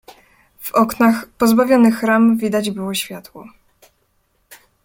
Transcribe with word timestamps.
"W 0.59 0.75
oknach 0.75 1.27
pozbawionych 1.27 2.03
ram 2.03 2.37
widać 2.37 2.71
było 2.71 2.93
światło." 2.93 3.45